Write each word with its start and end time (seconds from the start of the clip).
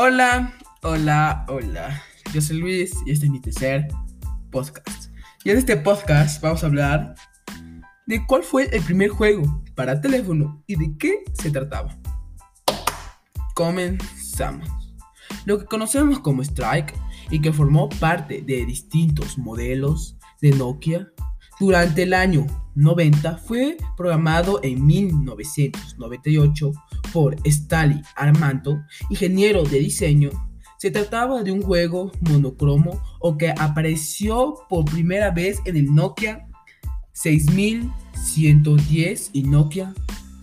Hola, 0.00 0.54
hola, 0.84 1.44
hola. 1.48 2.00
Yo 2.32 2.40
soy 2.40 2.58
Luis 2.58 2.94
y 3.04 3.10
este 3.10 3.26
es 3.26 3.32
mi 3.32 3.40
tercer 3.40 3.88
podcast. 4.48 5.12
Y 5.42 5.50
en 5.50 5.58
este 5.58 5.76
podcast 5.76 6.40
vamos 6.40 6.62
a 6.62 6.68
hablar 6.68 7.16
de 8.06 8.24
cuál 8.24 8.44
fue 8.44 8.68
el 8.70 8.80
primer 8.84 9.08
juego 9.08 9.60
para 9.74 10.00
teléfono 10.00 10.62
y 10.68 10.76
de 10.76 10.96
qué 11.00 11.24
se 11.32 11.50
trataba. 11.50 11.98
Comenzamos. 13.56 14.94
Lo 15.46 15.58
que 15.58 15.64
conocemos 15.64 16.20
como 16.20 16.42
Strike 16.42 16.94
y 17.30 17.40
que 17.40 17.52
formó 17.52 17.88
parte 17.88 18.42
de 18.42 18.64
distintos 18.66 19.36
modelos 19.36 20.16
de 20.40 20.52
Nokia 20.52 21.08
durante 21.58 22.04
el 22.04 22.14
año 22.14 22.46
90 22.78 23.36
fue 23.38 23.76
programado 23.96 24.60
en 24.62 24.86
1998 24.86 26.70
por 27.12 27.34
Stali 27.44 28.00
Armanto, 28.14 28.80
ingeniero 29.10 29.64
de 29.64 29.80
diseño. 29.80 30.30
Se 30.78 30.92
trataba 30.92 31.42
de 31.42 31.50
un 31.50 31.62
juego 31.62 32.12
monocromo 32.20 33.02
o 33.18 33.36
que 33.36 33.50
apareció 33.50 34.54
por 34.68 34.84
primera 34.84 35.32
vez 35.32 35.58
en 35.64 35.76
el 35.76 35.92
Nokia 35.92 36.46
6110 37.12 39.30
y 39.32 39.42
Nokia 39.42 39.92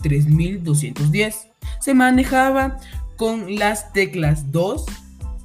3210. 0.01 1.47
Se 1.79 1.93
manejaba 1.93 2.79
con 3.15 3.55
las 3.55 3.93
teclas 3.93 4.51
2, 4.51 4.83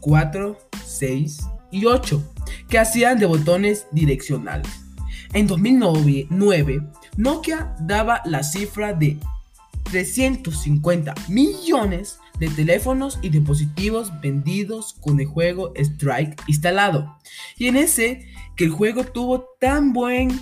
4, 0.00 0.58
6 0.84 1.38
y 1.70 1.84
8 1.84 2.34
que 2.69 2.80
hacían 2.80 3.20
de 3.20 3.27
botones 3.27 3.86
direccionales. 3.92 4.89
En 5.33 5.47
2009, 5.47 6.83
Nokia 7.17 7.77
daba 7.78 8.20
la 8.25 8.42
cifra 8.42 8.92
de 8.92 9.17
350 9.84 11.14
millones 11.28 12.19
de 12.41 12.48
teléfonos 12.48 13.20
y 13.22 13.28
dispositivos 13.28 14.11
vendidos 14.20 14.97
con 15.00 15.20
el 15.20 15.27
juego 15.27 15.72
Strike 15.77 16.42
instalado. 16.48 17.17
Y 17.56 17.69
en 17.69 17.77
ese 17.77 18.27
que 18.56 18.64
el 18.64 18.70
juego 18.70 19.05
tuvo 19.05 19.47
tan 19.61 19.92
buena 19.92 20.34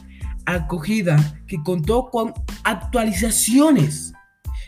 acogida 0.46 1.38
que 1.46 1.62
contó 1.62 2.08
con 2.10 2.32
actualizaciones. 2.64 4.14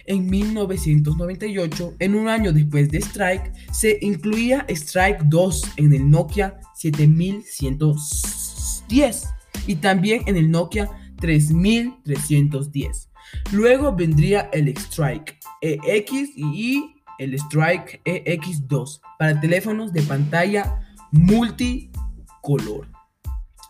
En 0.04 0.28
1998, 0.28 1.94
en 1.98 2.14
un 2.14 2.28
año 2.28 2.52
después 2.52 2.90
de 2.90 2.98
Strike, 2.98 3.54
se 3.72 3.96
incluía 4.02 4.66
Strike 4.68 5.22
2 5.22 5.62
en 5.76 5.94
el 5.94 6.10
Nokia 6.10 6.60
7110 6.74 9.39
y 9.70 9.76
también 9.76 10.24
en 10.26 10.36
el 10.36 10.50
Nokia 10.50 10.90
3310. 11.20 13.08
Luego 13.52 13.94
vendría 13.94 14.50
el 14.52 14.66
Strike 14.66 15.38
EX 15.62 16.12
y 16.36 16.96
el 17.20 17.34
Strike 17.34 18.02
EX2 18.04 19.00
para 19.16 19.40
teléfonos 19.40 19.92
de 19.92 20.02
pantalla 20.02 20.84
multicolor. 21.12 22.88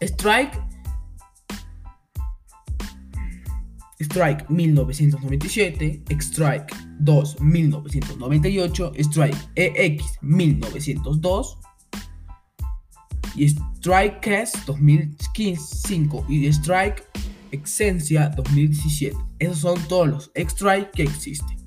Strike 0.01 0.59
Strike 3.99 4.49
1997, 4.49 6.03
Strike 6.09 6.75
2 7.01 7.41
1998, 7.43 8.93
Strike 8.97 9.37
EX 9.55 10.17
1902 10.23 11.59
y 13.35 13.45
Strike 13.45 14.21
Cast 14.21 14.67
2005 14.67 16.27
y 16.29 16.47
Strike 16.47 17.05
Excencia 17.53 18.29
2017. 18.29 19.17
Esos 19.39 19.59
son 19.59 19.81
todos 19.89 20.09
los 20.09 20.31
Strike 20.35 20.91
que 20.93 21.03
existen. 21.03 21.59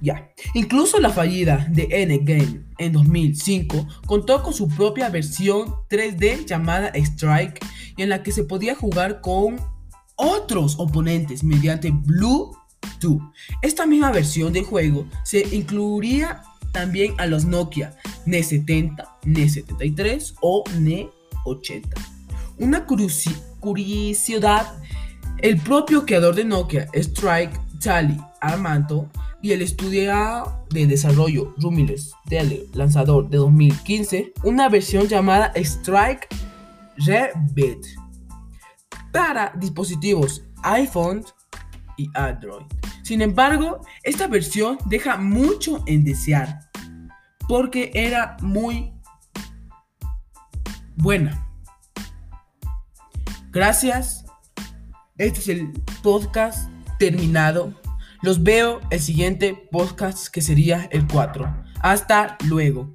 ya. 0.00 0.30
Incluso 0.54 0.98
la 0.98 1.10
fallida 1.10 1.66
de 1.70 1.86
N-Game 1.90 2.64
en 2.78 2.92
2005 2.92 3.86
contó 4.06 4.42
con 4.42 4.52
su 4.52 4.68
propia 4.68 5.08
versión 5.10 5.74
3D 5.90 6.46
llamada 6.46 6.90
Strike 6.94 7.64
en 7.96 8.08
la 8.08 8.22
que 8.22 8.32
se 8.32 8.44
podía 8.44 8.74
jugar 8.74 9.20
con 9.20 9.56
otros 10.16 10.76
oponentes 10.78 11.44
mediante 11.44 11.90
Bluetooth. 11.90 13.22
Esta 13.60 13.86
misma 13.86 14.10
versión 14.10 14.52
del 14.52 14.64
juego 14.64 15.06
se 15.24 15.40
incluiría 15.54 16.42
también 16.72 17.14
a 17.18 17.26
los 17.26 17.44
Nokia 17.44 17.96
N70, 18.26 19.06
N73 19.24 20.34
o 20.40 20.64
N80. 20.64 21.88
Una 22.58 22.84
curiosidad, 22.84 24.74
el 25.38 25.58
propio 25.58 26.04
creador 26.04 26.34
de 26.34 26.44
Nokia, 26.44 26.88
Strike, 26.94 27.60
Charlie 27.78 28.20
Armanto, 28.40 29.08
y 29.42 29.50
el 29.50 29.60
estudio 29.60 30.64
de 30.70 30.86
desarrollo 30.86 31.52
Rumiles 31.58 32.14
Tele, 32.28 32.66
lanzador 32.74 33.28
de 33.28 33.38
2015, 33.38 34.32
una 34.44 34.68
versión 34.68 35.08
llamada 35.08 35.52
Strike 35.56 36.28
Rebed 36.96 37.78
para 39.12 39.52
dispositivos 39.56 40.44
iPhone 40.62 41.24
y 41.96 42.08
Android. 42.14 42.64
Sin 43.02 43.20
embargo, 43.20 43.80
esta 44.02 44.26
versión 44.26 44.78
deja 44.86 45.16
mucho 45.16 45.82
en 45.86 46.04
desear 46.04 46.60
porque 47.48 47.90
era 47.94 48.36
muy 48.40 48.92
buena. 50.96 51.46
Gracias. 53.50 54.24
Este 55.18 55.40
es 55.40 55.48
el 55.48 55.72
podcast 56.02 56.70
terminado. 56.98 57.74
Los 58.22 58.42
veo 58.42 58.80
el 58.90 59.00
siguiente 59.00 59.68
podcast 59.70 60.28
que 60.28 60.40
sería 60.40 60.88
el 60.92 61.06
4. 61.06 61.64
Hasta 61.80 62.38
luego. 62.46 62.88